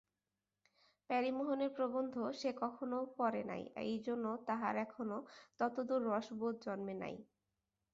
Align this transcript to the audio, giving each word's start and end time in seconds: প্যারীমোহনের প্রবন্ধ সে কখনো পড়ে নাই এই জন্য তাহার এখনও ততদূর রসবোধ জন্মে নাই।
প্যারীমোহনের 1.09 1.71
প্রবন্ধ 1.77 2.15
সে 2.39 2.49
কখনো 2.61 2.97
পড়ে 3.17 3.41
নাই 3.43 3.63
এই 3.83 3.95
জন্য 4.07 4.25
তাহার 4.47 4.75
এখনও 4.77 5.19
ততদূর 5.59 6.01
রসবোধ 6.09 6.55
জন্মে 6.65 6.95
নাই। 7.03 7.15